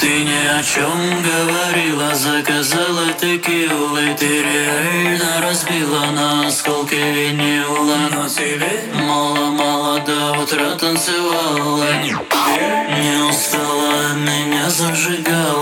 Ты 0.00 0.24
ни 0.24 0.46
о 0.46 0.62
чем 0.62 1.22
говорила, 1.22 2.14
заказала 2.14 3.12
текилы 3.20 4.16
Ты 4.18 4.42
реально 4.42 5.42
разбила 5.42 6.06
на 6.12 6.46
осколки 6.46 6.94
винила. 6.94 8.08
Но 8.10 8.26
тебе 8.26 8.84
мало-мало 8.94 10.00
до 10.00 10.40
утра 10.40 10.74
танцевала. 10.78 11.84
Не 12.02 13.28
устала, 13.28 14.14
меня 14.14 14.70
зажигала 14.70 15.59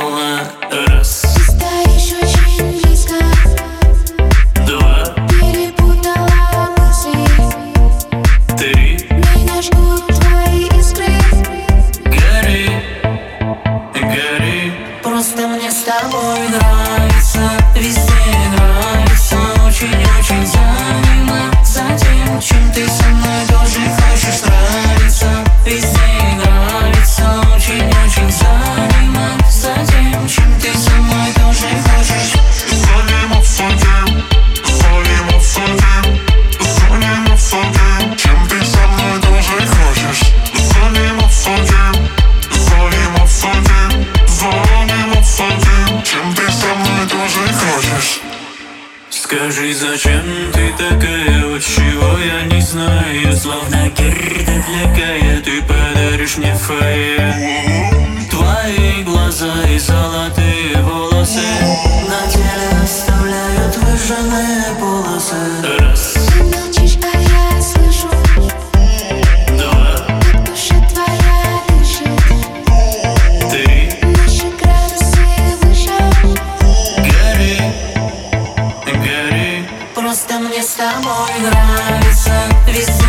мне 15.48 15.70
с 15.70 15.82
тобой 15.82 16.48
нравится, 16.48 17.50
везде 17.74 18.12
нравится 18.52 19.36
Очень-очень 19.66 20.46
Скажи, 49.50 49.72
зачем 49.72 50.24
ты 50.52 50.70
такая, 50.76 51.46
вот 51.46 51.62
чего 51.62 52.18
я 52.18 52.54
не 52.54 52.60
знаю 52.60 53.34
Словно 53.34 53.88
Герда 53.96 54.62
для 54.68 54.94
Кая, 54.94 55.40
ты 55.40 55.62
подаришь 55.62 56.36
мне 56.36 56.54
фае 56.54 58.28
Твои 58.30 59.02
глаза 59.04 59.54
и 59.74 59.78
золотые 59.78 60.76
мне 80.38 80.62
с 80.62 80.74
тобой 80.74 81.30
нравится 81.40 82.32
Везде. 82.66 83.07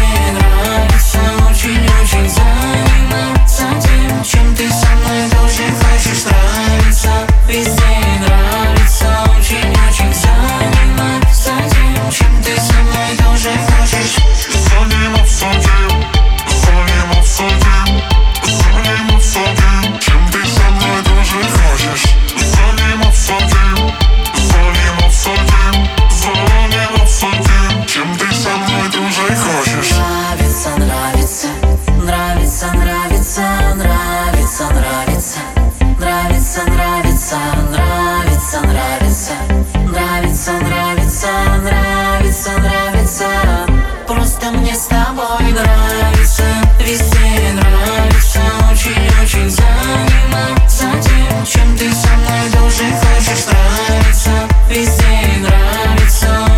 больше 52.79 52.95
хочешь 52.95 53.45
нравиться 53.45 54.47
Везде 54.69 55.05
и 55.25 55.45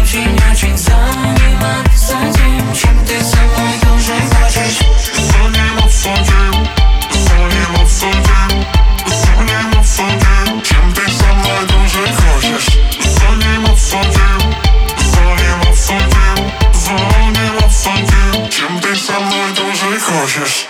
Очень-очень 0.01 0.77
заниматься. 0.77 2.17
Тем, 2.33 2.73
чем 2.73 3.05
ты 3.05 3.23
со 3.23 3.37
мной 3.37 3.73
тоже 3.81 4.13
хочешь. 4.29 4.79
Заниматься 5.15 6.09
тем, 6.27 6.67
заниматься 7.13 8.07
тем 8.25 8.65
Заниматься 9.07 10.03
тем, 10.19 10.61
чем 10.61 10.93
ты 10.93 11.11
со 11.11 11.33
мной 11.33 11.67
тоже 11.67 12.13
хочешь. 12.13 12.67
Заниматься 12.99 13.97
тем, 14.11 14.55
заниматься 14.99 15.93
тем 16.11 16.51
Заниматься 16.73 17.89
тем, 17.95 18.49
чем 18.49 18.79
ты 18.79 18.95
со 18.95 19.19
мной 19.19 19.51
тоже 19.55 19.99
хочешь. 19.99 20.67